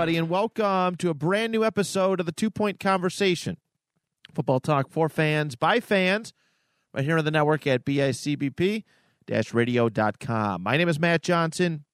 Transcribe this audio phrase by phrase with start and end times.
[0.00, 3.58] Everybody, and welcome to a brand new episode of the Two Point Conversation.
[4.32, 6.32] Football talk for fans by fans,
[6.94, 8.84] right here on the network at bicbp
[9.52, 10.62] radio.com.
[10.62, 11.84] My name is Matt Johnson,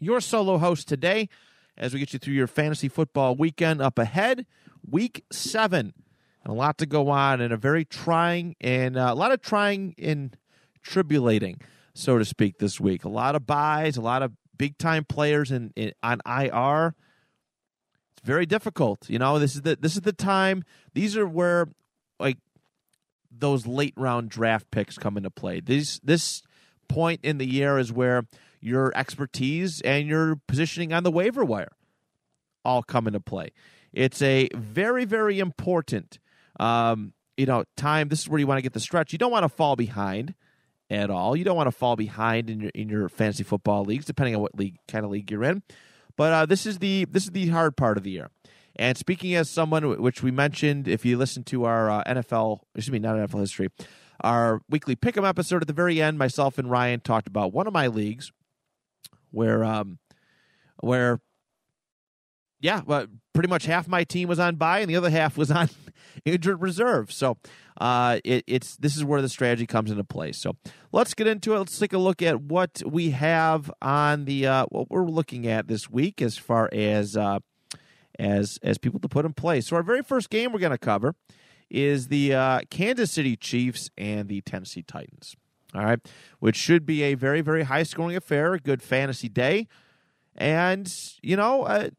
[0.00, 1.28] your solo host today,
[1.76, 4.44] as we get you through your fantasy football weekend up ahead,
[4.84, 5.94] week seven.
[6.42, 9.42] And a lot to go on, and a very trying and uh, a lot of
[9.42, 10.36] trying and
[10.82, 11.60] tribulating,
[11.94, 13.04] so to speak, this week.
[13.04, 16.96] A lot of byes, a lot of big time players in, in on IR.
[18.18, 19.08] It's very difficult.
[19.08, 20.64] You know, this is the this is the time.
[20.92, 21.68] These are where
[22.18, 22.38] like
[23.30, 25.60] those late round draft picks come into play.
[25.60, 26.42] This this
[26.88, 28.24] point in the year is where
[28.60, 31.70] your expertise and your positioning on the waiver wire
[32.64, 33.52] all come into play.
[33.92, 36.18] It's a very very important
[36.58, 38.08] um, you know time.
[38.08, 39.12] This is where you want to get the stretch.
[39.12, 40.34] You don't want to fall behind
[40.90, 41.36] at all.
[41.36, 44.42] You don't want to fall behind in your in your fantasy football leagues, depending on
[44.42, 45.62] what league kind of league you're in.
[46.18, 48.28] But uh, this is the this is the hard part of the year.
[48.76, 52.92] And speaking as someone which we mentioned, if you listen to our uh, NFL, excuse
[52.92, 53.68] me, not NFL history,
[54.20, 57.72] our weekly pick'em episode at the very end, myself and Ryan talked about one of
[57.72, 58.32] my leagues
[59.30, 59.98] where um
[60.80, 61.20] where
[62.60, 65.52] yeah, well, pretty much half my team was on bye and the other half was
[65.52, 65.68] on
[66.24, 67.12] injured reserve.
[67.12, 67.38] So
[67.80, 70.32] uh, it, it's this is where the strategy comes into play.
[70.32, 70.56] So
[70.92, 71.58] let's get into it.
[71.58, 75.68] Let's take a look at what we have on the uh, what we're looking at
[75.68, 77.38] this week as far as uh,
[78.18, 79.68] as as people to put in place.
[79.68, 81.14] So our very first game we're going to cover
[81.70, 85.36] is the uh, Kansas City Chiefs and the Tennessee Titans.
[85.74, 86.00] All right,
[86.38, 89.68] which should be a very very high scoring affair, a good fantasy day,
[90.36, 90.92] and
[91.22, 91.90] you know.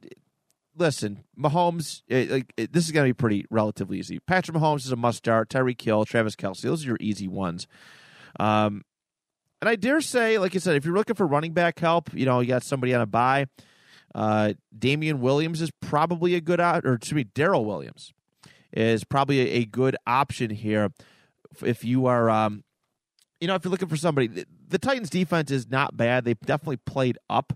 [0.79, 4.19] Listen, Mahomes, it, like it, this is going to be pretty relatively easy.
[4.19, 5.50] Patrick Mahomes is a must start.
[5.50, 7.67] Tyreek Hill, Travis Kelce, those are your easy ones.
[8.40, 8.85] Um,
[9.62, 12.25] and I dare say, like I said, if you're looking for running back help, you
[12.25, 13.47] know, you got somebody on a bye.
[14.16, 18.13] Uh, Damien Williams is probably a good or excuse me, Darrel Williams
[18.72, 20.89] is probably a, a, good option here
[21.62, 22.63] if you are, um,
[23.41, 24.28] you know, if you're looking for somebody.
[24.28, 26.23] The, the Titans' defense is not bad.
[26.23, 27.53] They've definitely played up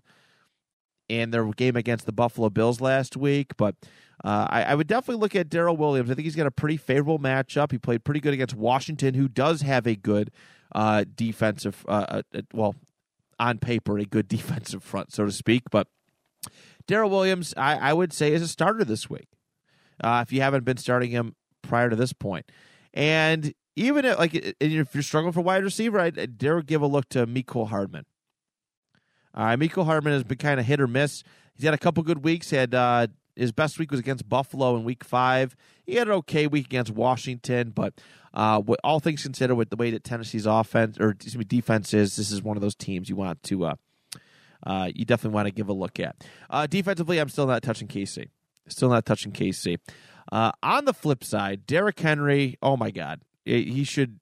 [1.09, 3.55] in their game against the Buffalo Bills last week.
[3.57, 3.75] But
[4.23, 6.09] uh, I, I, would definitely look at Darrel Williams.
[6.09, 7.71] I think he's got a pretty favorable matchup.
[7.71, 10.31] He played pretty good against Washington, who does have a good
[10.73, 12.75] uh, defensive, uh, uh well,
[13.39, 15.63] on paper, a good defensive front, so to speak.
[15.71, 15.87] But
[16.87, 19.27] Darrel Williams, I, I, would say, is a starter this week.
[20.03, 22.51] Uh, if you haven't been starting him prior to this point,
[22.93, 27.09] and even if, like if you're struggling for wide receiver, I dare give a look
[27.09, 28.05] to Mecole Hardman.
[29.33, 31.23] Uh, Mecole Hardman has been kind of hit or miss.
[31.55, 32.49] He's had a couple good weeks.
[32.49, 35.55] Had uh, his best week was against Buffalo in Week Five.
[35.85, 37.93] He had an okay week against Washington, but
[38.33, 42.15] uh, all things considered, with the way that Tennessee's offense or excuse me defense is,
[42.15, 43.75] this is one of those teams you want to uh,
[44.65, 46.15] uh, you definitely want to give a look at.
[46.49, 48.29] Uh, defensively, I'm still not touching KC.
[48.67, 49.77] Still not touching KC.
[50.31, 52.57] Uh, on the flip side, Derrick Henry.
[52.61, 54.19] Oh my God, he should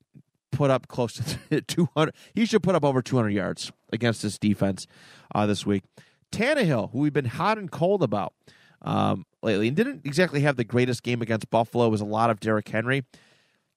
[0.52, 1.14] put up close
[1.50, 2.14] to 200.
[2.34, 4.88] He should put up over 200 yards against this defense
[5.34, 5.84] uh, this week.
[6.32, 8.34] Tannehill, who we've been hot and cold about
[8.82, 11.90] um, lately, and didn't exactly have the greatest game against Buffalo.
[11.90, 13.04] Was a lot of Derrick Henry.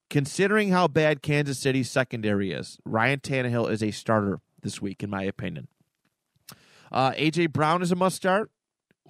[0.09, 5.09] Considering how bad Kansas City's secondary is, Ryan Tannehill is a starter this week, in
[5.09, 5.67] my opinion.
[6.91, 8.51] Uh, AJ Brown is a must start.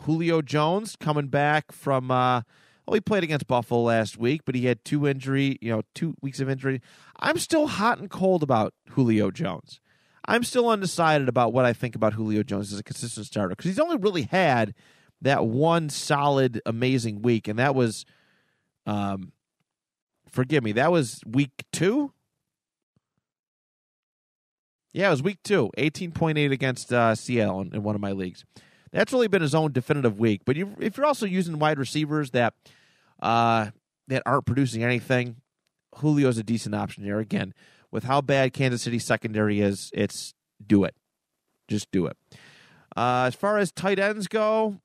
[0.02, 2.42] Julio Jones coming back from uh,
[2.86, 6.16] well, he played against Buffalo last week, but he had two injury, you know, two
[6.22, 6.82] weeks of injury.
[7.20, 9.80] I'm still hot and cold about Julio Jones.
[10.28, 13.66] I'm still undecided about what I think about Julio Jones as a consistent starter because
[13.66, 14.74] he's only really had
[15.22, 18.06] that one solid, amazing week, and that was,
[18.86, 19.32] um,
[20.30, 22.12] forgive me, that was week two.
[24.94, 28.46] Yeah, it was week two, 18.8 against uh, Seattle in, in one of my leagues
[28.96, 30.42] that's really been his own definitive week.
[30.46, 32.54] But you, if you're also using wide receivers that
[33.22, 33.72] uh,
[34.08, 35.36] that aren't producing anything,
[36.00, 37.20] Julio's a decent option here.
[37.20, 37.54] Again,
[37.92, 40.34] with how bad Kansas City secondary is, it's
[40.66, 40.96] do it,
[41.68, 42.18] just do it.
[42.96, 44.78] Uh, as far as tight ends go,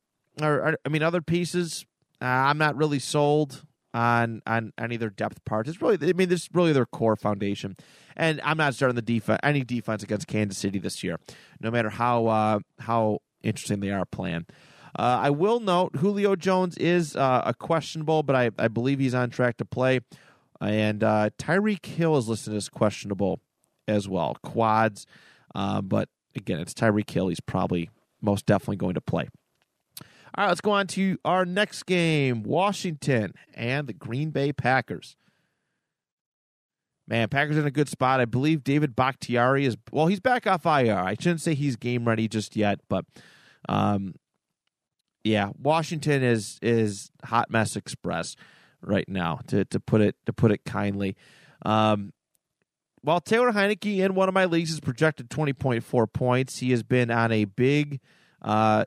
[0.42, 1.86] or, or I mean other pieces,
[2.20, 3.64] uh, I'm not really sold
[3.94, 5.68] on on any of their depth parts.
[5.68, 7.76] It's really, I mean, this is really their core foundation.
[8.16, 11.20] And I'm not starting the defense any defense against Kansas City this year,
[11.60, 14.46] no matter how uh, how interesting they are playing.
[14.98, 19.14] Uh, I will note Julio Jones is uh, a questionable, but I, I believe he's
[19.14, 20.00] on track to play.
[20.60, 23.40] And uh, Tyreek Hill is listed as questionable
[23.88, 25.06] as well, quads.
[25.54, 27.28] Uh, but again, it's Tyreek Hill.
[27.28, 27.88] He's probably
[28.20, 29.28] most definitely going to play.
[30.34, 35.16] All right, let's go on to our next game Washington and the Green Bay Packers.
[37.10, 38.20] Man, Packers in a good spot.
[38.20, 40.96] I believe David Bakhtiari is, well, he's back off IR.
[40.96, 43.04] I shouldn't say he's game ready just yet, but
[43.68, 44.14] um,
[45.24, 48.36] yeah, Washington is is hot mess express
[48.80, 51.16] right now to to put it to put it kindly.
[51.66, 52.12] Um,
[53.02, 57.10] while Taylor Heinicke in one of my leagues is projected 20.4 points, he has been
[57.10, 58.00] on a big
[58.40, 58.84] uh,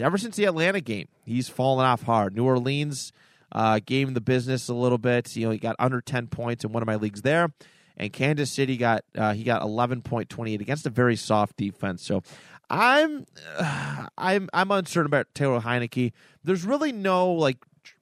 [0.00, 1.08] ever since the Atlanta game.
[1.24, 2.34] He's fallen off hard.
[2.34, 3.12] New Orleans
[3.52, 5.34] uh, the business a little bit.
[5.36, 7.52] You know, he got under 10 points in one of my leagues there.
[7.96, 12.02] And Kansas City got uh, he got 11.28 against a very soft defense.
[12.02, 12.22] So
[12.70, 13.26] I'm
[14.16, 16.12] I'm I'm uncertain about Taylor Heinicke.
[16.42, 17.58] There's really no like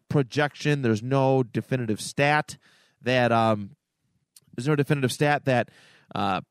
[0.09, 0.83] projection.
[0.83, 2.59] There's no definitive stat
[3.03, 3.71] that um
[4.57, 5.71] there's no definitive stat that
[6.15, 6.43] uh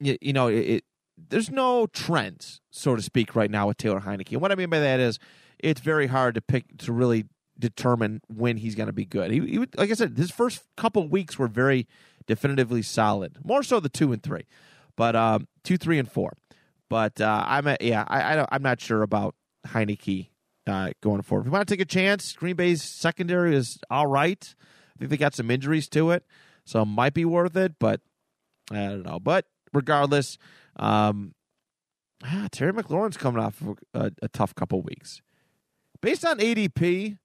[0.00, 0.84] you, you know it, it
[1.28, 4.32] there's no trends so to speak right now with Taylor Heinicke.
[4.32, 5.18] And what I mean by that is
[5.58, 7.26] it's very hard to pick to really
[7.58, 9.30] determine when he's going to be good.
[9.30, 11.86] He, he like I said, his first couple weeks were very
[12.26, 13.38] definitively solid.
[13.44, 14.46] More so the two and three,
[14.96, 16.36] but um, two, three, and four.
[16.88, 19.34] But uh, I'm a, yeah, I, I am not sure about
[19.66, 20.28] Heinicke
[20.66, 21.42] uh, going forward.
[21.42, 24.54] If you want to take a chance, Green Bay's secondary is all right.
[24.94, 26.24] I think they got some injuries to it,
[26.64, 27.78] so it might be worth it.
[27.78, 28.00] But
[28.70, 29.18] I don't know.
[29.18, 30.38] But regardless,
[30.76, 31.34] um,
[32.22, 33.62] ah, Terry McLaurin's coming off
[33.92, 35.20] a, a tough couple weeks.
[36.00, 37.18] Based on ADP,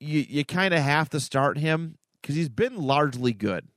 [0.00, 3.68] you you kind of have to start him because he's been largely good.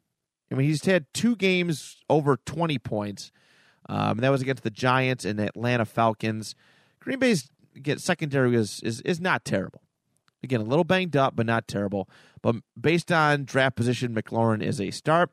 [0.52, 3.32] I mean, he's had two games over twenty points.
[3.88, 6.56] Um, that was against the Giants and the Atlanta Falcons.
[7.00, 7.50] Green Bay's
[7.82, 9.82] get secondary is, is is not terrible.
[10.44, 12.10] Again, a little banged up, but not terrible.
[12.42, 15.32] But based on draft position, McLaurin is a start.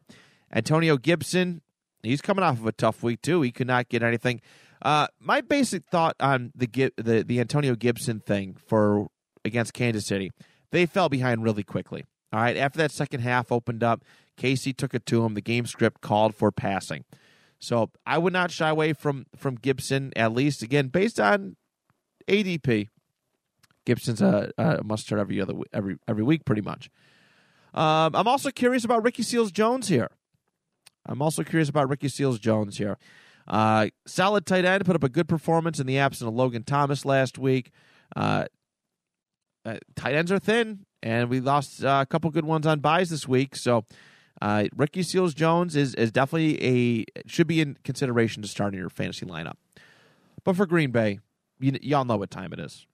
[0.53, 1.63] Antonio Gibson,
[2.03, 3.43] he's coming off of a tough week too.
[3.43, 4.41] He could not get anything.
[4.83, 6.67] Uh, my basic thought on the
[6.97, 9.07] the the Antonio Gibson thing for
[9.45, 10.33] against Kansas City
[10.71, 12.05] they fell behind really quickly.
[12.33, 14.05] All right, after that second half opened up,
[14.37, 15.35] Casey took it to him.
[15.35, 17.05] The game script called for passing.
[17.59, 21.57] So I would not shy away from from Gibson, at least again based on
[22.29, 22.89] ADP.
[23.85, 26.91] Gibson's a, a must start every other every every week, pretty much.
[27.73, 30.11] Um, I'm also curious about Ricky Seals Jones here.
[31.05, 32.99] I'm also curious about Ricky Seals Jones here.
[33.47, 37.05] Uh, solid tight end, put up a good performance in the absence of Logan Thomas
[37.05, 37.71] last week.
[38.15, 38.47] Uh,
[39.67, 43.11] uh, tight ends are thin, and we lost uh, a couple good ones on byes
[43.11, 43.57] this week.
[43.57, 43.85] So
[44.41, 48.81] uh, Ricky Seals Jones is is definitely a should be in consideration to start in
[48.81, 49.57] your fantasy lineup.
[50.45, 51.19] But for Green Bay,
[51.59, 52.87] you, y'all know what time it is.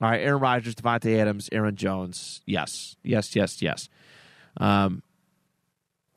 [0.00, 2.42] All right, Aaron Rodgers, Davante Adams, Aaron Jones.
[2.44, 3.88] Yes, yes, yes, yes.
[4.58, 5.02] Um,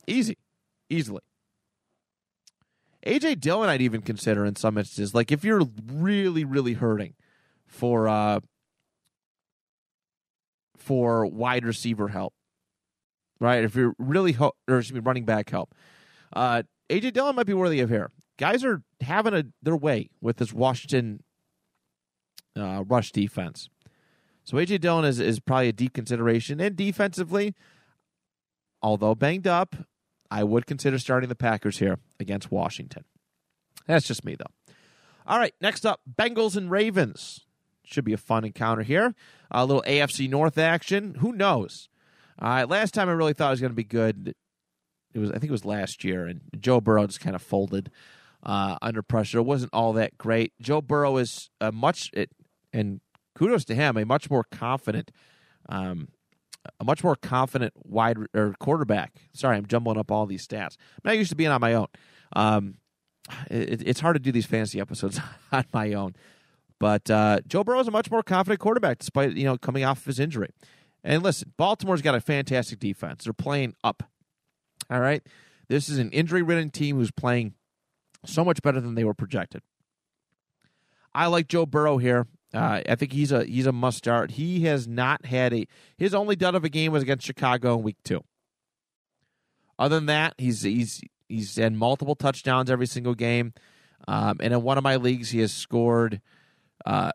[0.08, 0.38] easy,
[0.90, 1.22] easily.
[3.06, 5.14] AJ Dillon, I'd even consider in some instances.
[5.14, 7.14] Like if you're really, really hurting
[7.66, 8.42] for uh,
[10.80, 12.34] for wide receiver help,
[13.40, 13.64] right?
[13.64, 15.76] If you're really ho- or excuse me, running back help,
[16.34, 18.12] uh, AJ Dillon might be worthy of here.
[18.38, 21.24] Guys are having a, their way with this Washington
[22.58, 23.70] uh, rush defense.
[24.44, 27.54] So AJ Dillon is is probably a deep consideration, and defensively,
[28.82, 29.76] although banged up,
[30.32, 33.04] I would consider starting the Packers here against Washington.
[33.86, 34.74] That's just me though.
[35.28, 37.46] All right, next up, Bengals and Ravens.
[37.90, 39.16] Should be a fun encounter here.
[39.50, 41.16] A little AFC North action.
[41.16, 41.90] Who knows?
[42.40, 44.36] Uh, last time I really thought it was going to be good.
[45.14, 47.92] It was I think it was last year, and Joe Burrow just kind of folded
[48.44, 49.40] uh, under pressure.
[49.40, 50.54] It wasn't all that great.
[50.62, 52.30] Joe Burrow is a much it,
[52.72, 53.02] and
[53.36, 55.12] kudos to him, a much more confident,
[55.68, 56.10] um,
[56.80, 59.14] a much more confident wide or quarterback.
[59.34, 60.78] Sorry, I'm jumbling up all these stats.
[60.98, 61.88] I'm not used to being on my own.
[62.34, 62.76] Um,
[63.50, 65.20] it, it's hard to do these fantasy episodes
[65.52, 66.16] on my own.
[66.80, 70.00] But uh, Joe Burrow is a much more confident quarterback, despite you know coming off
[70.00, 70.50] of his injury.
[71.04, 73.24] And listen, Baltimore's got a fantastic defense.
[73.24, 74.04] They're playing up.
[74.90, 75.22] All right,
[75.68, 77.54] this is an injury-ridden team who's playing
[78.26, 79.62] so much better than they were projected.
[81.14, 82.28] I like Joe Burrow here.
[82.54, 84.32] Uh, I think he's a he's a must start.
[84.32, 85.68] He has not had a
[85.98, 88.24] his only dud of a game was against Chicago in Week Two.
[89.78, 93.54] Other than that, he's he's he's had multiple touchdowns every single game,
[94.08, 96.22] um, and in one of my leagues, he has scored
[96.86, 97.12] uh,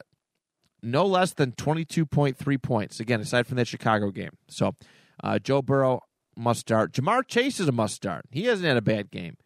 [0.83, 3.01] no less than 22.3 points.
[3.01, 4.37] Again, aside from that Chicago game.
[4.49, 4.75] So
[5.23, 6.01] uh, Joe Burrow
[6.37, 6.93] must start.
[6.93, 8.27] Ja'Marr Chase is a must start.
[8.31, 9.37] He hasn't had a bad game.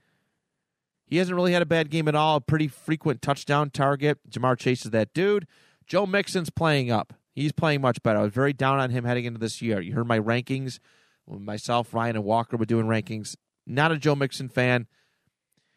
[1.07, 2.37] He hasn't really had a bad game at all.
[2.37, 4.19] A pretty frequent touchdown target.
[4.29, 5.47] Ja'Marr Chase is that dude.
[5.87, 7.15] Joe Mixon's playing up.
[7.35, 8.19] He's playing much better.
[8.19, 9.81] I was very down on him heading into this year.
[9.81, 10.81] You heard my rankings.
[11.27, 13.37] Myself, Ryan, and Walker were doing rankings.
[13.67, 14.87] Not a Joe Mixon fan.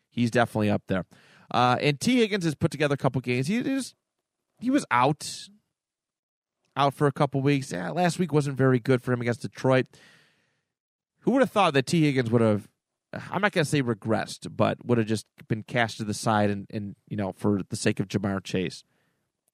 [0.09, 1.05] He's definitely up there.
[1.53, 3.47] Uh, and Tee Higgins has put together a couple games.
[3.47, 3.93] He is
[4.61, 5.49] he was out
[6.75, 7.71] out for a couple weeks.
[7.71, 9.87] Yeah, last week wasn't very good for him against Detroit.
[11.21, 12.67] Who would have thought that Tee Higgins would have
[13.13, 16.49] I'm not going to say regressed, but would have just been cast to the side
[16.49, 18.83] and, and you know for the sake of Ja'Marr Chase.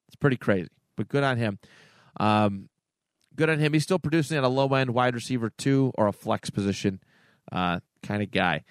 [0.08, 1.60] It's pretty crazy, but good on him.
[2.20, 2.70] Um,
[3.36, 3.74] good on him.
[3.74, 7.02] He's still producing at a low end wide receiver two or a flex position
[7.52, 8.64] uh, kind of guy.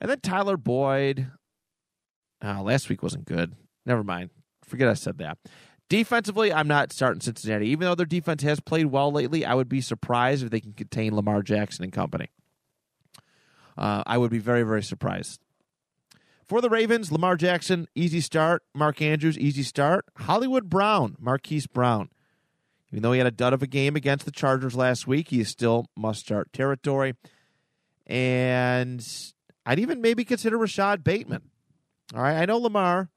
[0.00, 1.28] And then Tyler Boyd.
[2.40, 3.56] Oh, last week wasn't good.
[3.84, 4.30] Never mind.
[4.68, 5.38] Forget I said that.
[5.88, 7.68] Defensively, I'm not starting Cincinnati.
[7.68, 10.74] Even though their defense has played well lately, I would be surprised if they can
[10.74, 12.30] contain Lamar Jackson and company.
[13.76, 15.40] Uh, I would be very, very surprised.
[16.46, 18.62] For the Ravens, Lamar Jackson, easy start.
[18.74, 20.04] Mark Andrews, easy start.
[20.16, 22.10] Hollywood Brown, Marquise Brown.
[22.90, 25.40] Even though he had a dud of a game against the Chargers last week, he
[25.40, 27.14] is still must start territory.
[28.06, 29.06] And
[29.66, 31.50] I'd even maybe consider Rashod Bateman.
[32.14, 32.36] All right.
[32.36, 33.10] I know Lamar.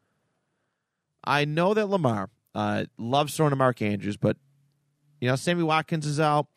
[1.23, 4.37] I know that Lamar uh, loves throwing to Mark Andrews, but,
[5.19, 6.47] you know, Sammy Watkins is out,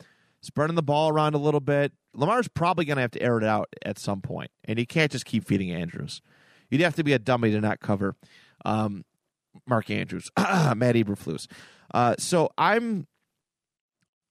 [0.41, 1.93] spreading the ball around a little bit.
[2.15, 5.13] Lamar's probably going to have to air it out at some point, and he can't
[5.13, 6.23] just keep feeding Andrews.
[6.71, 8.17] You'd have to be a dummy to not cover
[8.65, 9.05] um,
[9.67, 11.47] Mark Andrews, Matt Eberflus.
[11.93, 13.07] Uh, so I'm,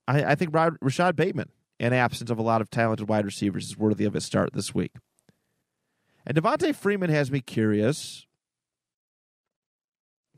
[0.08, 1.50] I, I think Rod, Rashod Bateman,
[1.80, 4.74] in absence of a lot of talented wide receivers, is worthy of a start this
[4.74, 4.94] week.
[6.26, 8.26] And Devonta Freeman has me curious.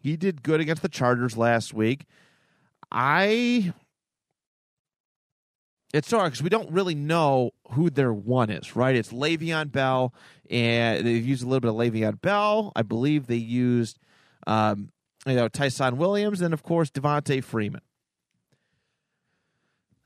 [0.05, 2.05] He did good against the Chargers last week.
[2.91, 3.73] I
[5.95, 8.95] it's hard because we don't really know who their one is, right?
[8.95, 10.13] It's Le'Veon Bell,
[10.47, 12.71] and they've used a little bit of Le'Veon Bell.
[12.75, 13.97] I believe they used,
[14.45, 14.91] um,
[15.25, 17.81] you know, Ty'Son Williams, and of course Devonta Freeman.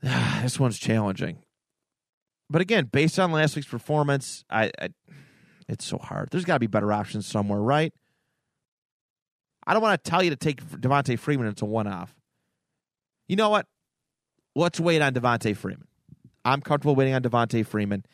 [0.00, 1.42] this one's challenging,
[2.48, 4.88] but again, based on last week's performance, I, I
[5.68, 6.30] it's so hard.
[6.30, 7.92] There's got to be better options somewhere, right?
[9.70, 11.46] I don't want to tell you to take Devonta Freeman.
[11.46, 12.12] It's a one-off.
[13.28, 13.66] You know what?
[14.54, 15.86] let's wait on Devonta Freeman.
[16.44, 18.04] I'm comfortable waiting on Devonta Freeman.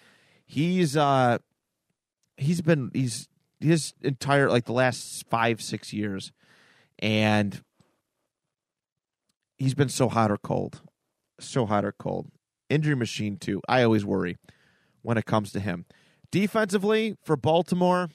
[0.45, 1.39] He's uh
[2.37, 3.29] he's been he's
[3.61, 6.33] his entire like the last five six years,
[6.99, 7.63] and
[9.59, 10.83] he's been so hot or cold,
[11.41, 12.31] so hot or cold.
[12.69, 13.61] Injury machine too.
[13.69, 14.37] I always worry
[15.03, 15.87] when it comes to him.
[16.31, 18.11] Defensively for Baltimore,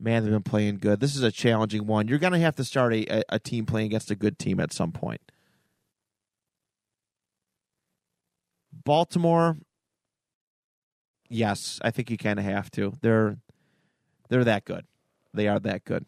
[0.00, 1.00] man, they've been playing good.
[1.00, 2.08] This is a challenging one.
[2.08, 4.72] You're going to have to start a, a team playing against a good team at
[4.72, 5.20] some point.
[8.84, 9.56] Baltimore,
[11.28, 12.94] yes, I think you kind of have to.
[13.00, 13.38] They're
[14.28, 14.86] they're that good.
[15.34, 16.06] They are that good.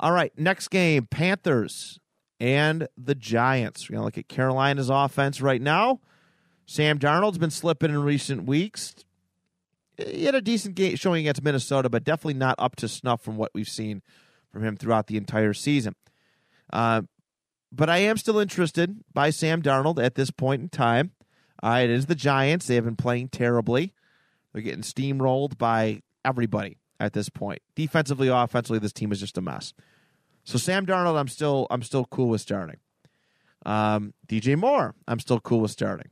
[0.00, 1.98] All right, next game, Panthers
[2.40, 3.88] and the Giants.
[3.88, 6.00] We're gonna look at Carolina's offense right now.
[6.66, 8.94] Sam Darnold's been slipping in recent weeks.
[9.98, 13.36] He had a decent game showing against Minnesota, but definitely not up to snuff from
[13.36, 14.02] what we've seen
[14.52, 15.94] from him throughout the entire season.
[16.72, 17.02] Uh,
[17.72, 21.12] but I am still interested by Sam Darnold at this point in time.
[21.62, 22.66] Uh, it is the Giants.
[22.66, 23.92] They have been playing terribly.
[24.52, 27.60] They're getting steamrolled by everybody at this point.
[27.74, 29.74] Defensively, offensively, this team is just a mess.
[30.44, 32.78] So Sam Darnold, I'm still I'm still cool with starting.
[33.66, 36.08] Um, DJ Moore, I'm still cool with starting.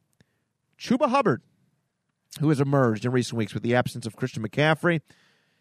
[0.78, 1.42] Chuba Hubbard,
[2.40, 5.00] who has emerged in recent weeks with the absence of Christian McCaffrey,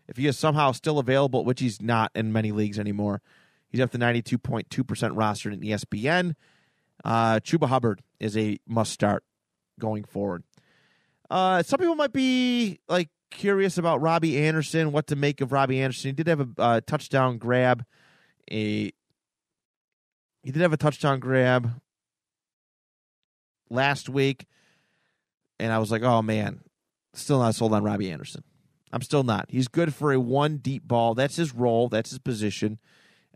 [0.07, 3.21] if he is somehow still available, which he's not in many leagues anymore,
[3.69, 6.35] he's up to 92.2% roster in ESPN.
[7.03, 9.23] Uh, Chuba Hubbard is a must start
[9.79, 10.43] going forward.
[11.29, 15.81] Uh, some people might be like curious about Robbie Anderson, what to make of Robbie
[15.81, 16.09] Anderson.
[16.09, 17.83] He did have a uh, touchdown grab.
[18.51, 18.91] A
[20.43, 21.81] he did have a touchdown grab
[23.69, 24.45] last week,
[25.59, 26.61] and I was like, oh man,
[27.15, 28.43] still not sold on Robbie Anderson.
[28.91, 29.47] I'm still not.
[29.49, 31.15] He's good for a one deep ball.
[31.15, 31.89] That's his role.
[31.89, 32.79] That's his position.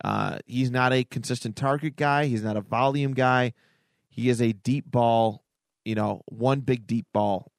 [0.04, 2.26] Uh, he's not a consistent target guy.
[2.26, 3.54] He's not a volume guy.
[4.08, 5.44] He is a deep ball
[5.90, 7.52] you know, one big deep ball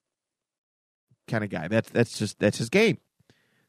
[1.26, 1.66] kind of guy.
[1.66, 2.98] That's that's just that's his game.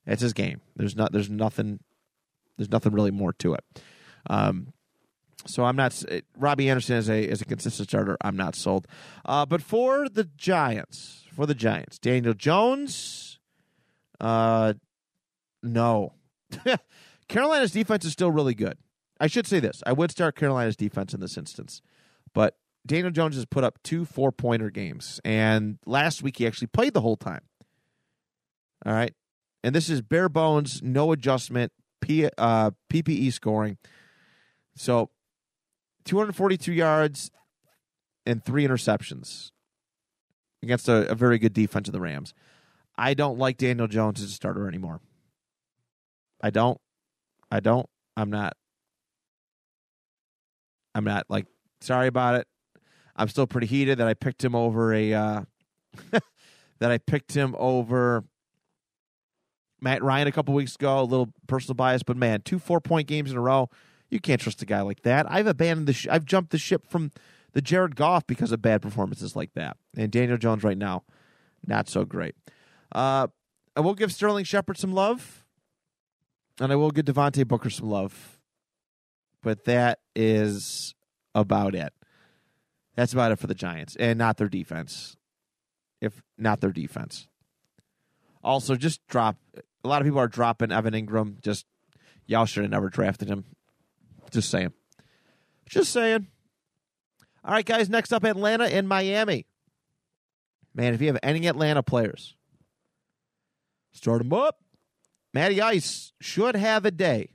[0.06, 0.62] That's his game.
[0.76, 1.80] There's not there's nothing
[2.58, 3.64] there's nothing really more to it.
[4.30, 4.74] Um,
[5.46, 6.04] so I'm not
[6.38, 8.18] Robbie Anderson as a as a consistent starter.
[8.22, 8.88] I'm not sold.
[9.26, 13.40] Uh, but for the Giants, for the Giants, Daniel Jones,
[14.20, 14.74] uh,
[15.64, 16.14] no.
[17.28, 18.78] Carolina's defense is still really good.
[19.20, 19.82] I should say this.
[19.86, 21.82] I would start Carolina's defense in this instance,
[22.34, 26.68] but Daniel Jones has put up two four pointer games, and last week he actually
[26.68, 27.42] played the whole time.
[28.86, 29.14] All right,
[29.64, 31.72] and this is bare bones, no adjustment,
[32.02, 33.78] P, uh, PPE scoring.
[34.76, 35.12] So,
[36.06, 37.32] 242 yards
[38.26, 39.52] and three interceptions
[40.64, 42.34] against a, a very good defense of the Rams.
[42.98, 45.00] I don't like Daniel Jones as a starter anymore.
[46.42, 46.80] I don't.
[47.50, 47.88] I don't.
[48.16, 48.56] I'm not.
[50.94, 51.46] I'm not like
[51.82, 52.48] sorry about it.
[53.16, 55.42] I'm still pretty heated that I picked him over a uh,
[56.80, 58.24] that I picked him over
[59.80, 61.00] Matt Ryan a couple weeks ago.
[61.00, 63.70] A little personal bias, but man, two four point games in a row.
[64.12, 65.26] You can't trust a guy like that.
[65.32, 65.94] I've abandoned the.
[65.94, 67.12] Sh- I've jumped the ship from
[67.54, 69.78] the Jared Goff because of bad performances like that.
[69.96, 71.04] And Daniel Jones right now,
[71.66, 72.36] not so great.
[72.92, 73.28] Uh,
[73.76, 75.46] I will give Sterling Shepard some love,
[76.60, 78.38] and I will give Devontae Booker some love,
[79.42, 80.94] but that is
[81.34, 81.94] about it.
[82.96, 85.16] That's about it for the Giants, and not their defense.
[86.02, 87.28] If not their defense.
[88.44, 89.38] Also, just drop.
[89.84, 91.40] A lot of people are dropping Evan Engram.
[91.42, 91.66] Just
[92.26, 93.46] y'all should have never drafted him.
[94.32, 94.74] Just saying.
[95.68, 96.28] Just saying.
[97.44, 97.90] All right, guys.
[97.90, 99.46] Next up, Atlanta and Miami.
[100.74, 102.36] Man, if you have any Atlanta players,
[103.92, 104.60] start them up.
[105.34, 107.30] Matty Ice should have a day.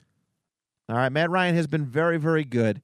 [0.88, 2.80] All right, Matt Ryan has been very, very good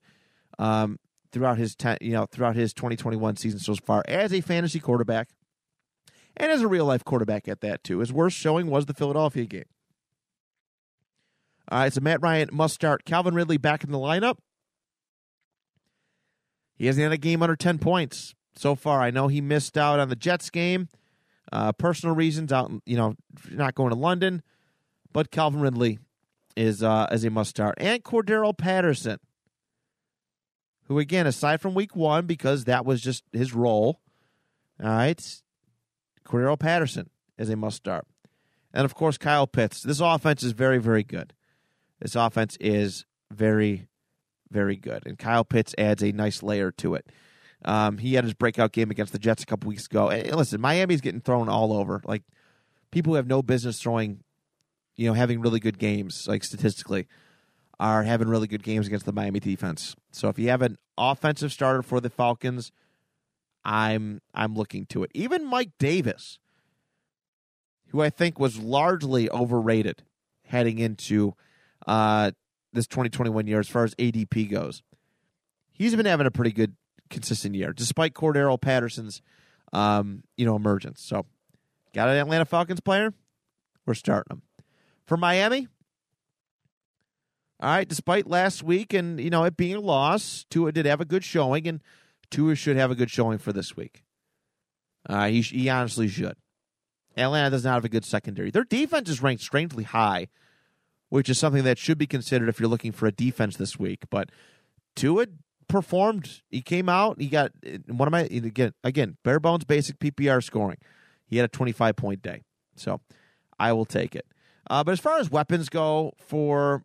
[0.59, 0.99] um,
[1.31, 5.29] throughout his ten, you know throughout his 2021 season so far as a fantasy quarterback
[6.35, 7.99] and as a real life quarterback at that too.
[7.99, 9.65] His worst showing was the Philadelphia game.
[11.73, 13.03] All right, a Matt Ryan must start.
[13.03, 14.35] Calvin Ridley back in the lineup.
[16.75, 19.01] He hasn't had a game under 10 points so far.
[19.01, 20.87] I know he missed out on the Jets game,
[21.51, 23.15] uh, personal reasons, out you know,
[23.49, 24.43] not going to London.
[25.11, 25.97] But Calvin Ridley
[26.55, 29.17] is uh, as a must start, and Cordarrelle Patterson,
[30.83, 33.99] who again, aside from Week One, because that was just his role.
[34.79, 35.41] All right,
[36.23, 38.05] Cordarrelle Patterson is a must start,
[38.75, 39.81] and of course Kyle Pitts.
[39.81, 41.33] This offense is very, very good.
[42.03, 43.87] This offense is very,
[44.51, 47.09] very good, and Kyle Pitts adds a nice layer to it.
[47.63, 50.09] Um, he had his breakout game against the Jets a couple weeks ago.
[50.09, 52.01] And listen, Miami's getting thrown all over.
[52.03, 52.23] Like
[52.91, 54.19] people who have no business throwing,
[54.97, 57.07] you know, having really good games, like statistically,
[57.79, 59.95] are having really good games against the Miami defense.
[60.11, 62.73] So if you have an offensive starter for the Falcons,
[63.63, 65.11] I'm I'm looking to it.
[65.13, 66.37] Even Mike Davis,
[67.91, 70.03] who I think was largely overrated
[70.47, 71.35] heading into
[71.87, 72.31] uh,
[72.71, 74.83] this 2021 year as far as ADP goes,
[75.71, 76.75] he's been having a pretty good
[77.09, 79.21] consistent year, despite Cordarrelle Patterson's,
[79.71, 81.01] um, you know, emergence.
[81.01, 81.25] So,
[81.93, 83.13] got an Atlanta Falcons player.
[83.85, 84.41] We're starting them
[85.05, 85.67] for Miami.
[87.59, 90.99] All right, despite last week and you know it being a loss, Tua did have
[90.99, 91.81] a good showing, and
[92.29, 94.03] Tua should have a good showing for this week.
[95.07, 96.35] Uh, he, he honestly should.
[97.15, 98.51] Atlanta does not have a good secondary.
[98.51, 100.27] Their defense is ranked strangely high,
[101.13, 103.99] which is something that should be considered if you're looking for a defense this week.
[104.09, 104.31] But
[104.95, 105.27] Tua
[105.67, 106.41] performed.
[106.49, 107.21] He came out.
[107.21, 107.51] He got
[107.85, 110.79] one of my again again bare bones basic PPR scoring.
[111.27, 112.41] He had a 25 point day,
[112.75, 112.99] so
[113.59, 114.25] I will take it.
[114.67, 116.83] Uh, but as far as weapons go for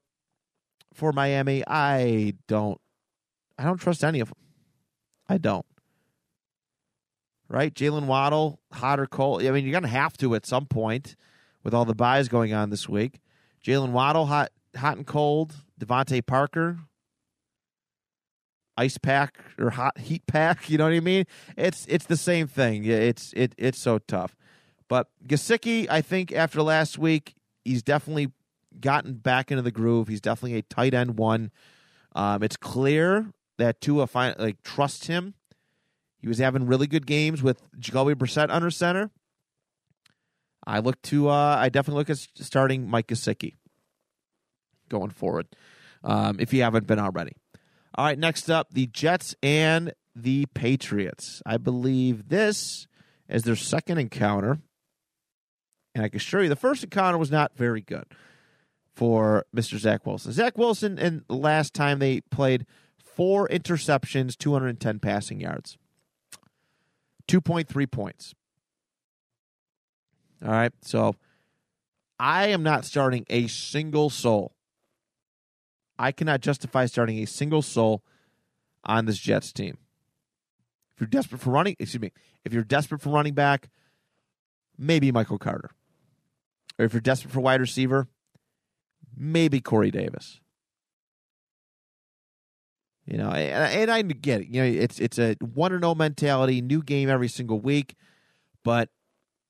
[0.92, 2.78] for Miami, I don't
[3.58, 4.36] I don't trust any of them.
[5.26, 5.64] I don't.
[7.48, 9.42] Right, Jaylen Waddle, hot or cold?
[9.42, 11.16] I mean, you're gonna have to at some point
[11.64, 13.20] with all the byes going on this week.
[13.64, 15.54] Jaylen Waddle, hot, hot and cold.
[15.80, 16.78] DeVante Parker,
[18.76, 20.58] ice pack or hot heat pack.
[20.70, 21.24] You know what I mean?
[21.56, 22.84] It's it's the same thing.
[22.84, 24.36] It's it it's so tough.
[24.88, 28.32] But Gesicki, I think after last week, he's definitely
[28.80, 30.08] gotten back into the groove.
[30.08, 31.50] He's definitely a tight end one.
[32.14, 35.34] Um, it's clear that Tua find, like trusts him.
[36.20, 39.10] He was having really good games with Jacoby Brissett under center.
[40.68, 43.54] I look to uh, I definitely look at starting Mike Gesicki
[44.90, 45.46] going forward
[46.04, 47.32] um, if you haven't been already.
[47.94, 51.42] All right, next up, the Jets and the Patriots.
[51.46, 52.86] I believe this
[53.28, 54.58] is their second encounter.
[55.94, 58.04] And I can assure you, the first encounter was not very good
[58.94, 59.78] for Mr.
[59.78, 60.32] Zach Wilson.
[60.32, 62.66] Zach Wilson, and last time they played,
[63.02, 65.78] four interceptions, 210 passing yards,
[67.26, 68.34] 2.3 points.
[70.44, 71.16] All right, so
[72.18, 74.52] I am not starting a single soul
[75.98, 78.02] I cannot justify starting a single soul
[78.84, 79.78] on this Jets team.
[80.94, 82.12] If you're desperate for running, excuse me,
[82.44, 83.68] if you're desperate for running back,
[84.78, 85.70] maybe Michael Carter.
[86.78, 88.06] Or if you're desperate for wide receiver,
[89.16, 90.40] maybe Corey Davis.
[93.04, 94.48] You know, and, and I get it.
[94.48, 97.94] You know, it's it's a one or oh no mentality, new game every single week,
[98.62, 98.90] but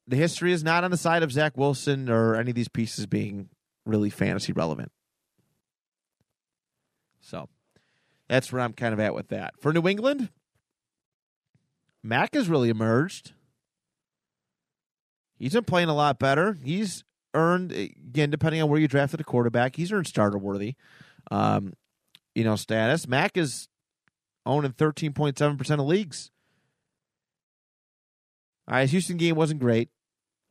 [0.09, 3.07] the history is not on the side of Zach Wilson or any of these pieces
[3.07, 3.51] being
[3.87, 4.91] really fantasy relevant.
[7.21, 7.49] So
[8.29, 9.55] that's where I'm kind of at with that.
[9.61, 10.31] For New England,
[12.03, 13.35] Mac has really emerged.
[15.39, 16.57] He's been playing a lot better.
[16.65, 20.75] He's earned again, depending on where you drafted a quarterback, he's earned starter worthy,
[21.31, 21.75] um,
[22.35, 23.07] you know, status.
[23.07, 23.69] Mac is
[24.47, 26.31] owning thirteen point seven percent of leagues.
[28.67, 29.91] All right, his Houston game wasn't great,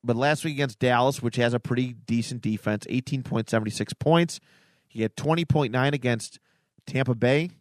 [0.07, 3.93] but last week against Dallas, which has a pretty decent defense, eighteen point seventy six
[3.93, 4.39] points.
[4.87, 6.39] He had twenty point nine against
[6.87, 7.51] Tampa Bay,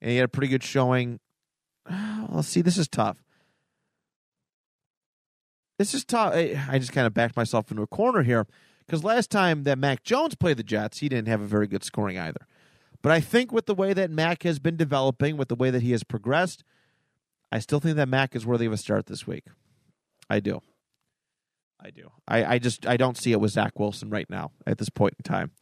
[0.00, 1.20] and he had a pretty good showing.
[2.30, 3.24] Well, see, this is tough.
[5.78, 6.34] This is tough.
[6.34, 8.46] I just kind of backed myself into a corner here
[8.84, 11.82] because last time that Mac Jones played the Jets, he didn't have a very good
[11.82, 12.46] scoring either.
[13.00, 15.80] But I think with the way that Mac has been developing, with the way that
[15.80, 16.64] he has progressed,
[17.50, 19.44] I still think that Mac is worthy of a start this week.
[20.28, 20.60] I do.
[21.80, 22.10] I do.
[22.26, 25.14] I, I just I don't see it with Zach Wilson right now at this point
[25.18, 25.52] in time.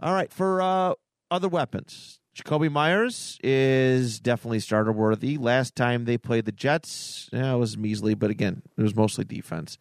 [0.00, 0.94] All right, for uh,
[1.30, 5.36] other weapons, Jakobi Meyers is definitely starter worthy.
[5.36, 9.24] Last time they played the Jets, yeah, it was measly, but again, it was mostly
[9.24, 9.76] defense.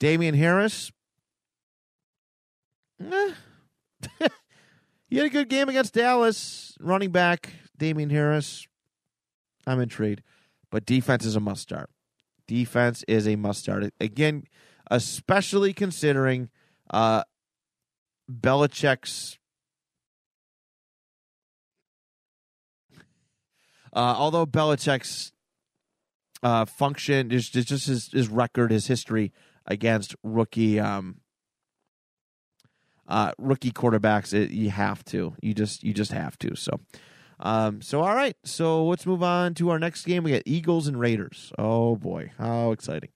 [0.00, 0.90] Damien Harris,
[3.00, 3.30] eh.
[5.06, 6.76] he had a good game against Dallas.
[6.80, 8.66] Running back, Damien Harris,
[9.66, 10.22] I'm intrigued,
[10.70, 11.90] but defense is a must start.
[12.48, 13.84] Defense is a must start.
[14.00, 14.44] Again,
[14.90, 16.48] especially considering
[16.90, 17.22] uh,
[18.28, 19.38] Belichick's
[23.90, 25.32] Uh, although Belichick's
[26.42, 29.32] uh, function is just, his, his record, his history
[29.66, 31.20] against rookie um,
[33.08, 35.34] uh, rookie quarterbacks, it, you have to.
[35.42, 36.54] You just you just have to.
[36.54, 36.78] So,
[37.40, 38.36] um, so all right.
[38.44, 40.24] So let's move on to our next game.
[40.24, 41.52] We got Eagles and Raiders.
[41.58, 43.10] Oh boy, how exciting!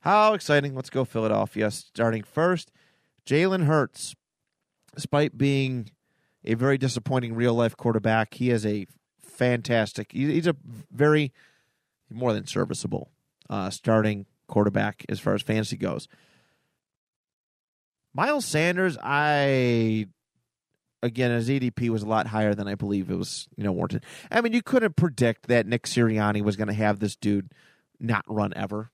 [0.00, 0.74] How exciting!
[0.74, 1.70] Let's go Philadelphia.
[1.70, 2.70] Starting first,
[3.26, 4.14] Jalen Hurts.
[4.94, 5.90] Despite being
[6.44, 8.86] a very disappointing real life quarterback, he has a
[9.20, 10.12] fantastic.
[10.12, 10.56] He's a
[10.90, 11.32] very
[12.10, 13.10] more than serviceable
[13.50, 16.08] uh, starting quarterback as far as fantasy goes.
[18.14, 20.06] Miles Sanders, I
[21.06, 24.04] again his ADP was a lot higher than I believe it was, you know, warranted.
[24.30, 27.52] I mean, you couldn't predict that Nick Sirianni was going to have this dude
[27.98, 28.90] not run ever,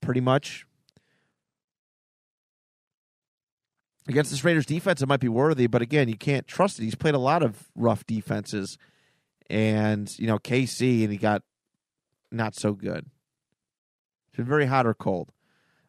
[0.00, 0.66] pretty much.
[4.06, 6.84] Against this Raiders defense, it might be worthy, but again, you can't trust it.
[6.84, 8.78] He's played a lot of rough defenses
[9.50, 11.42] and you know KC, and he got
[12.30, 13.06] not so good.
[14.28, 15.32] It's been very hot or cold.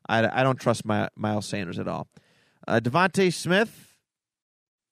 [0.08, 2.08] I, I don't trust my, Miles Sanders at all.
[2.68, 3.89] Uh, DeVonta Smith,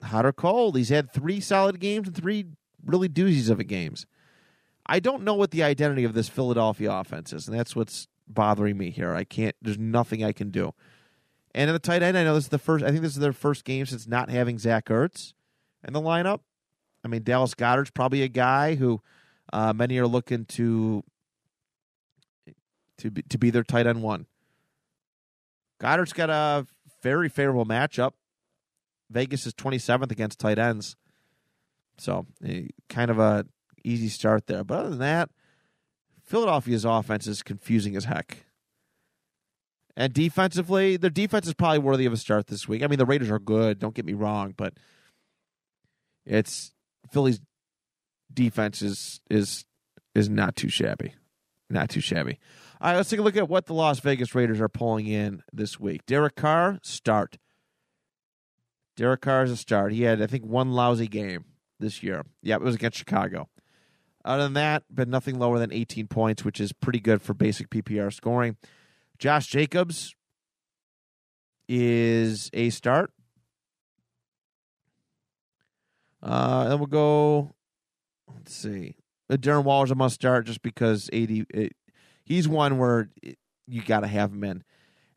[0.03, 0.77] hot or cold.
[0.77, 2.45] He's had three solid games and three
[2.85, 4.05] really doozies of a games.
[4.85, 8.77] I don't know what the identity of this Philadelphia offense is, and that's what's bothering
[8.77, 9.13] me here.
[9.13, 9.55] I can't.
[9.61, 10.73] There's nothing I can do.
[11.53, 12.85] And in the tight end, I know this is the first.
[12.85, 15.33] I think this is their first game since not having Zach Ertz
[15.85, 16.41] in the lineup.
[17.03, 19.01] I mean, Dallas Goedert's probably a guy who
[19.51, 21.03] uh, many are looking to
[22.97, 24.25] to be, to be their tight end one.
[25.79, 26.65] Goedert's got a
[27.01, 28.13] very favorable matchup.
[29.09, 30.95] Vegas is 27th against tight ends,
[31.97, 33.45] so eh, kind of a
[33.83, 34.63] easy start there.
[34.63, 35.29] But other than that,
[36.23, 38.45] Philadelphia's offense is confusing as heck.
[39.95, 42.83] And defensively, their defense is probably worthy of a start this week.
[42.83, 43.79] I mean, the Raiders are good.
[43.79, 44.73] Don't get me wrong, but
[46.25, 46.71] it's
[47.11, 47.39] Philly's
[48.31, 49.65] defense is is
[50.13, 51.15] is not too shabby.
[51.69, 52.39] Not too shabby.
[52.79, 55.41] All right, let's take a look at what the Las Vegas Raiders are pulling in
[55.51, 56.05] this week.
[56.05, 57.37] Derek Carr, start.
[58.97, 59.93] Derek Carr is a start.
[59.93, 61.45] He had, I think, one lousy game
[61.79, 62.25] this year.
[62.41, 63.47] Yeah, it was against Chicago.
[64.25, 67.69] Other than that, but nothing lower than 18 points, which is pretty good for basic
[67.69, 68.57] PPR scoring.
[69.19, 70.15] Josh Jacobs
[71.69, 73.11] is a start.
[76.21, 77.53] Uh, then we'll go.
[78.33, 78.95] Let's see.
[79.29, 81.45] Uh, Darren Waller's a must start just because eighty.
[81.51, 81.73] It,
[82.25, 84.63] he's one where it, you got to have him in.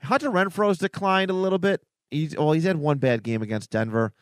[0.03, 1.83] Hunter Renfrow's declined a little bit.
[2.11, 4.13] He's well, he's had one bad game against Denver,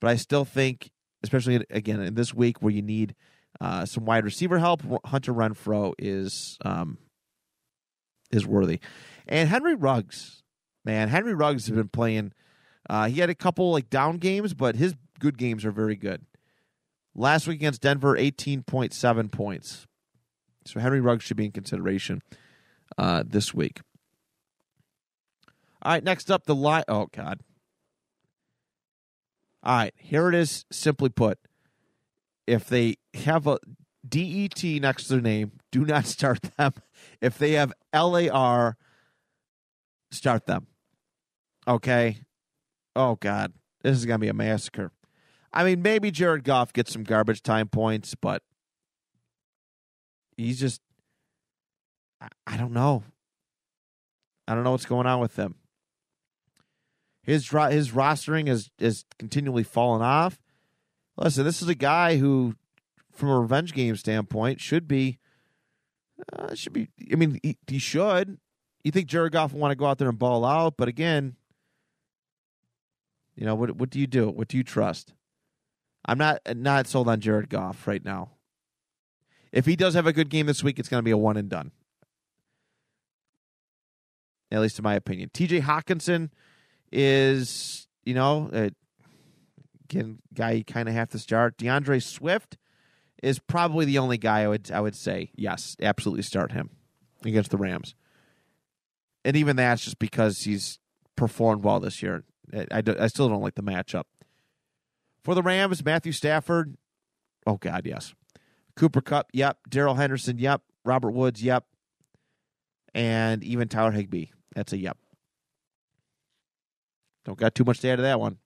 [0.00, 0.90] but I still think,
[1.22, 3.14] especially again in this week where you need
[3.60, 6.98] uh, some wide receiver help, Hunter Renfrow is um,
[8.30, 8.80] is worthy.
[9.26, 10.42] And Henry Ruggs,
[10.84, 12.32] man, Henry Ruggs has been playing.
[12.88, 16.24] Uh, he had a couple like down games, but his good games are very good.
[17.14, 19.86] Last week against Denver, 18.7 points.
[20.64, 22.22] So Henry Ruggs should be in consideration
[22.96, 23.80] uh, this week.
[25.82, 26.84] All right, next up, the line.
[26.88, 27.40] Oh, God.
[29.62, 31.38] All right, here it is, simply put.
[32.46, 33.58] if they have a
[34.08, 36.72] DET next to their name, do not start them.
[37.20, 38.76] If they have LAR,
[40.10, 40.66] start them.
[41.66, 42.18] Okay.
[42.96, 44.90] Oh God, this is gonna be a massacre.
[45.52, 48.42] I mean, maybe Jared Goff gets some garbage time points, but
[50.36, 50.80] he's just
[52.20, 53.04] I, I don't know.
[54.46, 55.56] I don't know what's going on with them.
[57.28, 60.40] His his rostering is is continually falling off.
[61.18, 62.54] Listen, this is a guy who,
[63.12, 65.18] from a revenge game standpoint, should be
[66.32, 66.88] uh, should be.
[67.12, 68.38] I mean, he, he should.
[68.82, 71.36] You think Jared Goff want to go out there and ball out, but again,
[73.36, 73.72] you know what?
[73.72, 74.30] What do you do?
[74.30, 75.12] What do you trust?
[76.06, 78.30] I'm not not sold on Jared Goff right now.
[79.52, 81.36] If he does have a good game this week, it's going to be a one
[81.36, 81.72] and done.
[84.50, 85.28] At least in my opinion.
[85.34, 86.30] TJ Hockenson
[86.92, 88.70] is, you know, uh, a,
[89.84, 91.56] again, guy you kind of have to start.
[91.58, 92.58] D'Andre Swift
[93.22, 96.70] is probably the only guy I would I would say yes, absolutely start him
[97.24, 97.94] against the Rams.
[99.24, 100.78] And even that's just because he's
[101.16, 102.24] performed well this year.
[102.54, 104.04] I, I, I still don't like the matchup.
[105.24, 106.76] For the Rams, Matthew Stafford,
[107.46, 108.14] oh God, yes.
[108.76, 109.58] Cooper Kupp, yep.
[109.68, 110.62] Darrell Henderson, yep.
[110.84, 111.64] Robert Woods, yep.
[112.94, 114.96] And even Tyler Higbee, that's a yep.
[117.28, 118.38] Don't got too much to add to that one.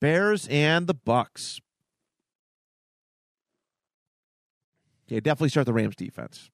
[0.00, 1.60] Bears and the Bucks.
[5.08, 6.48] Yeah, definitely start the Rams defense.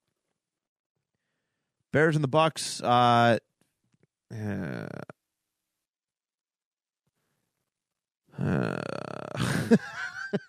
[1.93, 2.83] Bears and the Bucks.
[2.83, 3.39] Uh,
[4.37, 4.87] uh,
[8.37, 8.81] uh,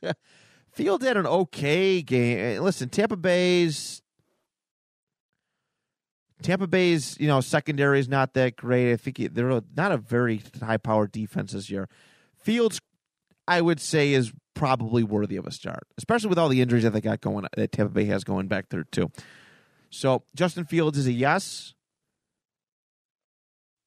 [0.72, 2.64] Field had an okay game.
[2.64, 4.02] Listen, Tampa Bay's
[6.42, 8.92] Tampa Bay's you know secondary is not that great.
[8.92, 11.88] I think they're not a very high powered defense this year.
[12.38, 12.80] Fields,
[13.48, 16.94] I would say, is probably worthy of a start, especially with all the injuries that
[16.94, 19.12] they got going that Tampa Bay has going back there too.
[19.90, 21.74] So Justin Fields is a yes.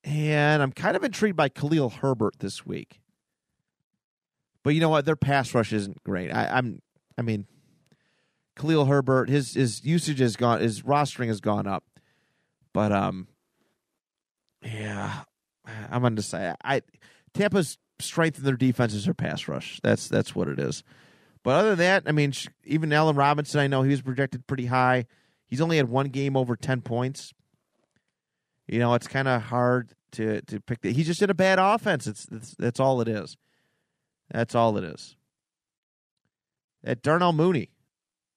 [0.05, 3.01] And I'm kind of intrigued by Khalil Herbert this week.
[4.63, 5.05] But you know what?
[5.05, 6.31] Their pass rush isn't great.
[6.31, 6.81] I, I'm
[7.17, 7.47] I mean
[8.57, 11.85] Khalil Herbert, his his usage has gone his rostering has gone up.
[12.79, 13.27] But um
[14.63, 15.23] yeah,
[15.91, 16.55] I'm undecided.
[16.63, 16.83] I
[17.35, 19.81] Tampa's strength in their defense is their pass rush.
[19.83, 20.85] That's that's what it is.
[21.43, 24.67] But other than that, I mean, even Allen Robinson, I know he was projected pretty
[24.67, 25.07] high.
[25.49, 27.33] He's only had one game over ten points.
[28.69, 30.83] You know, it's kind of hard to to pick.
[30.83, 32.07] The, he's just in a bad offense.
[32.07, 33.37] It's, it's that's all it is.
[34.31, 35.17] That's all it is.
[36.85, 37.71] That Darnell Mooney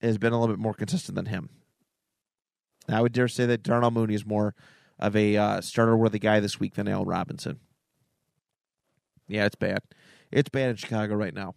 [0.01, 1.60] has been a little bit more consistent than him.
[2.87, 4.55] I would dare say that Darnell Mooney is more
[4.99, 7.59] of a uh, starter worthy guy this week than Al Robinson.
[9.27, 9.79] Yeah, it's bad.
[10.31, 11.55] It's bad in Chicago right now.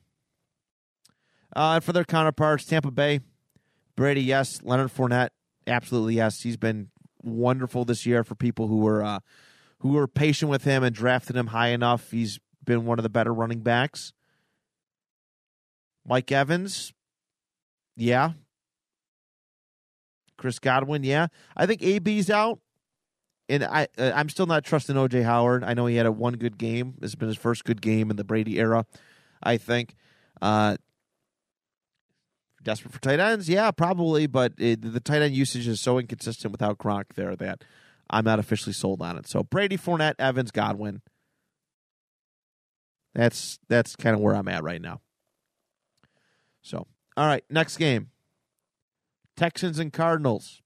[1.54, 3.20] Uh, for their counterparts, Tampa Bay,
[3.96, 4.60] Brady, yes.
[4.62, 5.30] Leonard Fournette,
[5.66, 6.42] absolutely yes.
[6.42, 6.90] He's been
[7.22, 9.20] wonderful this year for people who were uh,
[9.78, 12.10] who were patient with him and drafted him high enough.
[12.10, 14.12] He's been one of the better running backs.
[16.06, 16.92] Mike Evans,
[17.96, 18.32] yeah.
[20.44, 21.28] Chris Godwin, yeah.
[21.56, 22.58] I think AB's out,
[23.48, 25.64] and I uh, I'm still not trusting OJ Howard.
[25.64, 26.96] I know he had a one good game.
[26.98, 28.84] This has been his first good game in the Brady era.
[29.42, 29.94] I think.
[30.42, 30.76] Uh,
[32.62, 36.52] desperate for tight ends, yeah, probably, but it, the tight end usage is so inconsistent
[36.52, 37.64] without Gronk there that
[38.10, 39.26] I'm not officially sold on it.
[39.26, 41.00] So Brady, Fournette, Evans, Godwin.
[43.14, 45.00] That's that's kind of where I'm at right now.
[46.60, 48.10] So, all right, next game.
[49.36, 50.62] Texans and Cardinals.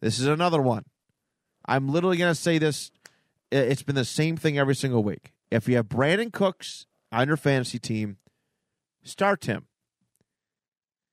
[0.00, 0.84] This is another one.
[1.66, 2.90] I'm literally going to say this.
[3.50, 5.32] It's been the same thing every single week.
[5.50, 8.18] If you have Brandin Cooks on your fantasy team,
[9.02, 9.66] start him.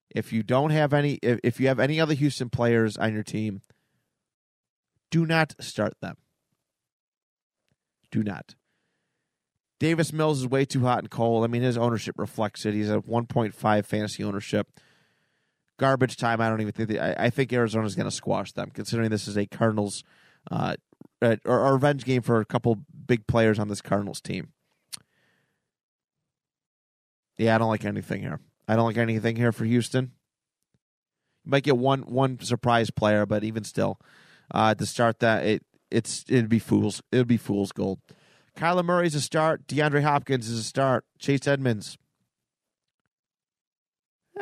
[0.09, 3.61] If you don't have any, if you have any other Houston players on your team,
[5.09, 6.17] do not start them.
[8.11, 8.55] Do not.
[9.79, 11.43] Davis Mills is way too hot and cold.
[11.43, 12.73] I mean, his ownership reflects it.
[12.73, 14.67] He's at 1.5 fantasy ownership.
[15.81, 16.39] Garbage time.
[16.39, 16.89] I don't even think.
[16.89, 20.03] They, I, I think Arizona's going to squash them, considering this is a Cardinals
[20.51, 20.75] uh,
[21.19, 24.49] or, or revenge game for a couple big players on this Cardinals team.
[27.39, 28.39] Yeah, I don't like anything here.
[28.67, 30.11] I don't like anything here for Houston.
[31.43, 33.99] You might get one one surprise player, but even still,
[34.53, 37.01] uh, to start that, it it's it'd be fools.
[37.11, 37.99] It would be fool's gold.
[38.55, 39.65] Kyler Murray's a start.
[39.65, 41.05] DeAndre Hopkins is a start.
[41.17, 41.97] Chase Edmonds.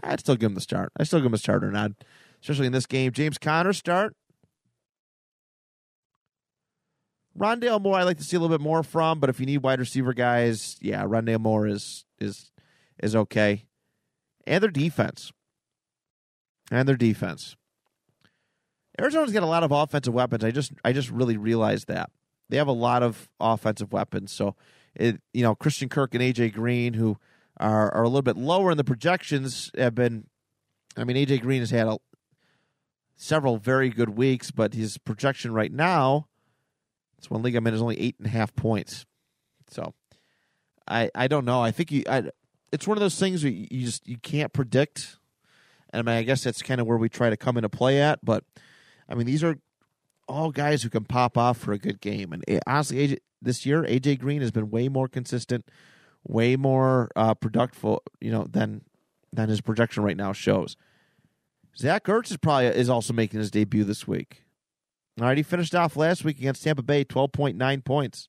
[0.04, 0.92] I'd still give him the start.
[0.98, 1.96] I still give him a starter nod,
[2.42, 3.12] especially in this game.
[3.12, 4.16] James Conner start.
[7.38, 9.60] Rondale Moore, I'd like to see a little bit more from, but if you need
[9.60, 12.52] wide receiver guys, yeah, Rondale Moore is is
[13.02, 13.66] is okay.
[14.46, 15.32] and their defense.
[16.72, 17.56] And their defense.
[19.00, 20.44] Arizona's got a lot of offensive weapons.
[20.44, 22.12] I just I just really realized that.
[22.50, 24.32] They have a lot of offensive weapons.
[24.32, 24.56] So
[24.96, 27.18] it you know, Christian Kirk and AJ Green, who
[27.60, 30.26] are are a little bit lower and the projections, have been
[30.98, 31.98] I mean, AJ Green has had a,
[33.16, 36.28] several very good weeks, but his projection right now,
[37.18, 39.06] this one in, is only eight and a half points.
[39.70, 39.94] So
[40.88, 41.62] I I don't know.
[41.62, 42.30] I think you I,
[42.72, 45.18] it's one of those things where you just you can't predict.
[45.92, 48.02] And I mean, I guess that's kind of where we try to come into play
[48.02, 48.24] at.
[48.24, 48.44] But
[49.08, 49.58] I mean, these are
[50.28, 52.32] all guys who can pop off for a good game.
[52.32, 55.66] And eh, honestly, AJ, this year AJ Green has been way more consistent,
[56.28, 58.82] way more uh, productive, you know, than
[59.32, 60.76] than his projection right now shows.
[61.78, 64.44] Zach Ertz is probably is also making his debut this week.
[65.20, 68.28] All right, he finished off last week against Tampa Bay, twelve point nine points.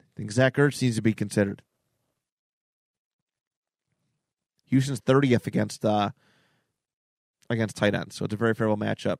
[0.00, 1.62] I think Zach Ertz needs to be considered.
[4.66, 6.10] Houston's thirtieth against uh,
[7.50, 9.18] against tight ends, so it's a very favorable matchup.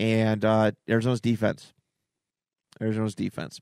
[0.00, 1.72] And uh, Arizona's defense,
[2.80, 3.60] Arizona's defense.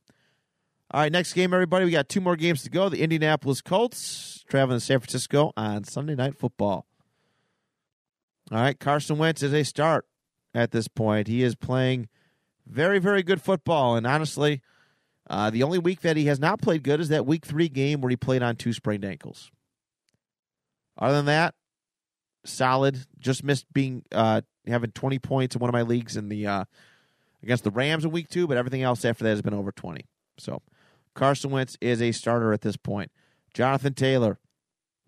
[0.92, 1.84] All right, next game, everybody.
[1.84, 2.88] We got two more games to go.
[2.88, 6.86] The Indianapolis Colts traveling to San Francisco on Sunday Night Football.
[8.52, 10.06] All right, Carson Wentz is a start
[10.54, 11.26] at this point.
[11.26, 12.08] He is playing
[12.68, 13.96] very, very good football.
[13.96, 14.62] And honestly,
[15.28, 18.00] uh, the only week that he has not played good is that week three game
[18.00, 19.50] where he played on two sprained ankles.
[20.96, 21.56] Other than that,
[22.44, 22.96] solid.
[23.18, 26.64] Just missed being uh, having 20 points in one of my leagues in the uh,
[27.42, 30.06] against the Rams in week two, but everything else after that has been over 20.
[30.38, 30.62] So
[31.16, 33.10] Carson Wentz is a starter at this point.
[33.52, 34.38] Jonathan Taylor,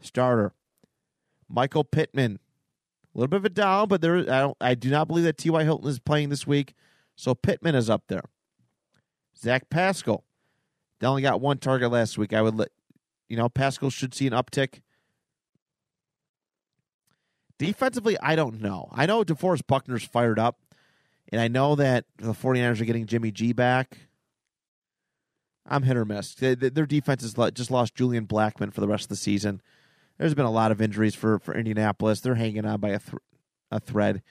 [0.01, 0.55] starter.
[1.49, 2.41] Michael Pittman,
[3.15, 5.39] a little bit of a down, but there I don't I do not believe that
[5.39, 5.65] T.Y.
[5.65, 6.75] Hilton is playing this week.
[7.15, 8.25] So Pittman is up there.
[9.37, 10.25] Zach Pascal.
[10.99, 12.33] They only got one target last week.
[12.33, 12.71] I would let
[13.29, 14.81] you know, Pascal should see an uptick.
[17.59, 18.89] Defensively, I don't know.
[18.93, 20.59] I know DeForest Buckner's fired up,
[21.31, 24.08] and I know that the 49ers are getting Jimmy G back.
[25.69, 26.35] I'm hit or miss.
[26.35, 29.61] Their defense has just lost Julian Blackmon for the rest of the season.
[30.17, 32.21] There's been a lot of injuries for, for Indianapolis.
[32.21, 33.23] They're hanging on by a, th-
[33.71, 34.23] a thread.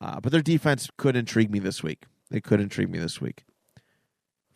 [0.00, 2.04] Uh, but their defense could intrigue me this week.
[2.30, 3.44] They could intrigue me this week.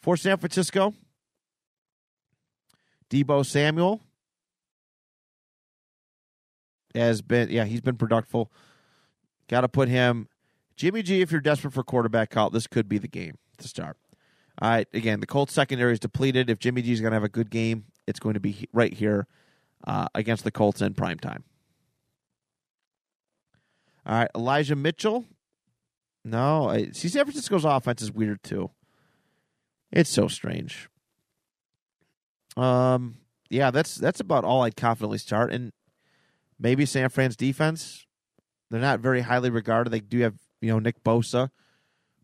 [0.00, 0.94] For San Francisco,
[3.10, 4.00] Deebo Samuel
[6.94, 8.46] has been, yeah, he's been productive.
[9.48, 10.28] Got to put him,
[10.76, 13.96] Jimmy G, if you're desperate for quarterback call, this could be the game to start.
[14.60, 16.50] All right, again, the Colts secondary is depleted.
[16.50, 18.92] If Jimmy G is going to have a good game, it's going to be right
[18.92, 19.26] here
[19.86, 21.44] uh, against the Colts in prime time.
[24.04, 25.24] All right, Elijah Mitchell.
[26.24, 28.70] No, I, see, San Francisco's offense is weird too.
[29.90, 30.88] It's so strange.
[32.56, 33.16] Um,
[33.48, 35.72] yeah, that's that's about all I'd confidently start, and
[36.58, 38.06] maybe San Fran's defense.
[38.70, 39.90] They're not very highly regarded.
[39.90, 41.50] They do have you know Nick Bosa,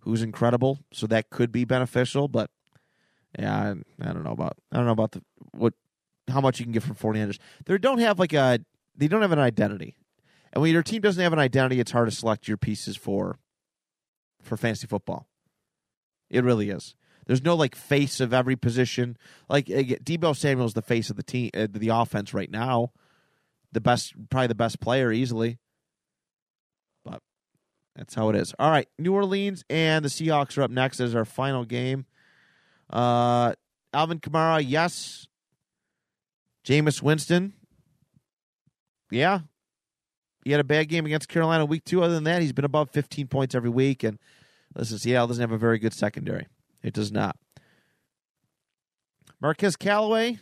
[0.07, 2.29] who's incredible, so that could be beneficial.
[2.29, 2.49] But
[3.38, 5.75] yeah, I, I don't know about I don't know about the what
[6.29, 7.38] how much you can get from 49ers.
[7.66, 8.61] They don't have like a
[8.97, 9.97] they don't have an identity.
[10.53, 13.38] And when your team doesn't have an identity, it's hard to select your pieces for
[14.40, 15.27] for fantasy football.
[16.31, 16.95] It really is.
[17.27, 19.16] There's no like face of every position.
[19.49, 22.92] Like Deebo Samuel's the face of the team, uh, the offense right now.
[23.73, 25.59] The best, probably the best player easily.
[27.96, 28.54] That's how it is.
[28.59, 32.04] All right, New Orleans and the Seahawks are up next as our final game.
[32.90, 33.54] Uh,
[33.92, 35.26] Alvin Kamara, yes.
[36.64, 37.54] Jameis Winston,
[39.11, 39.40] yeah.
[40.44, 42.02] He had a bad game against Carolina week two.
[42.02, 44.04] Other than that, he's been above 15 points every week.
[44.04, 44.18] And
[44.74, 46.46] listen, Seattle doesn't have a very good secondary.
[46.82, 47.37] It does not.
[49.40, 50.38] Marquez Callaway,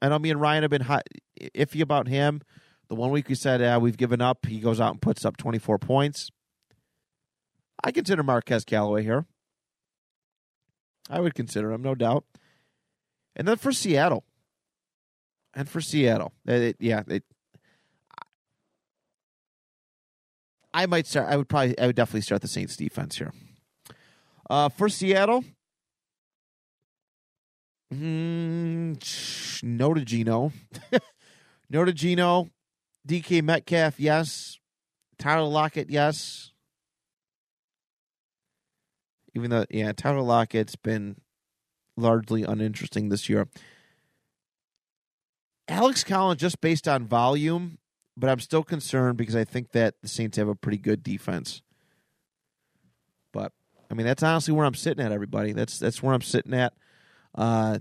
[0.00, 1.02] I know me and Ryan have been hot,
[1.40, 2.40] iffy about him.
[2.88, 5.36] The one week we said uh, we've given up, he goes out and puts up
[5.36, 6.30] 24 points.
[7.86, 9.26] I consider Marquez Callaway here.
[11.08, 12.24] I would consider him, no doubt.
[13.36, 14.24] And then for Seattle,
[15.54, 16.32] and for Seattle.
[16.46, 17.22] It, yeah, it,
[20.74, 21.28] I might start.
[21.28, 21.78] I would probably.
[21.78, 23.32] I would definitely start the Saints defense here.
[24.50, 25.44] Uh, for Seattle,
[27.94, 30.50] mm, no to Geno,
[31.70, 32.48] no to Geno,
[33.06, 34.58] DK Metcalf, yes.
[35.18, 36.50] Tyler Lockett, yes.
[39.36, 41.16] Even though, yeah, Tyler Lockett's been
[41.94, 43.46] largely uninteresting this year.
[45.68, 47.76] Alex Collins just based on volume,
[48.16, 51.60] but I'm still concerned because I think that the Saints have a pretty good defense.
[53.30, 53.52] But
[53.90, 55.12] I mean, that's honestly where I'm sitting at.
[55.12, 56.72] Everybody, that's that's where I'm sitting at.
[57.34, 57.80] Uh,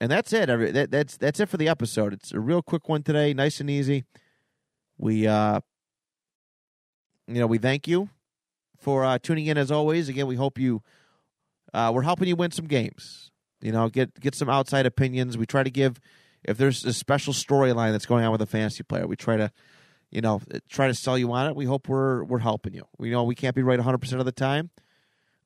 [0.00, 0.50] and that's it.
[0.50, 2.12] Every that, that's that's it for the episode.
[2.12, 4.06] It's a real quick one today, nice and easy.
[4.98, 5.60] We uh,
[7.28, 8.08] you know, we thank you
[8.80, 10.08] for uh, tuning in as always.
[10.08, 10.82] Again, we hope you
[11.72, 13.30] uh, we're helping you win some games.
[13.60, 15.36] You know, get get some outside opinions.
[15.36, 16.00] We try to give
[16.44, 19.52] if there's a special storyline that's going on with a fantasy player, we try to
[20.10, 21.54] you know try to sell you on it.
[21.54, 22.84] We hope we're we're helping you.
[22.98, 24.70] We know we can't be right 100 percent of the time,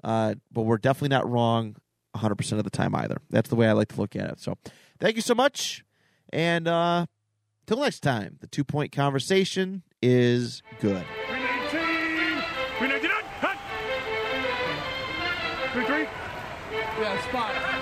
[0.05, 1.77] uh, but we're definitely not wrong
[2.13, 3.19] 100 percent of the time either.
[3.31, 4.41] That's the way I like to look at it.
[4.41, 4.57] So,
[5.01, 5.85] thank you so much,
[6.33, 7.07] and uh,
[7.67, 11.05] till next time, the two point conversation is good.
[15.75, 15.91] Green 18.
[15.91, 16.07] Green 99.
[16.07, 16.13] Hut.
[16.71, 17.03] Green 3.
[17.03, 17.51] Yeah, spot.
[17.51, 17.74] Blue 15.